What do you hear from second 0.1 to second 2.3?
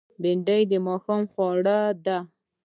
بېنډۍ د ماښام خواړه ده